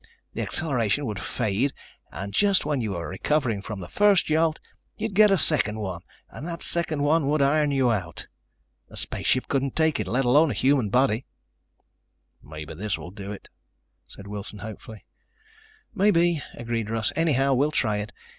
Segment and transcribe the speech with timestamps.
[0.33, 1.73] The acceleration would fade
[2.11, 4.59] and just when you were recovering from the first jolt,
[4.97, 8.25] you'd get a second one and that second one would iron you out.
[8.89, 11.27] A spaceship couldn't take it, let alone a human body."
[12.41, 13.47] "Maybe this will do it,"
[14.07, 15.05] said Wilson hopefully.
[15.93, 17.13] "Maybe," agreed Russ.
[17.15, 18.11] "Anyhow we'll try it.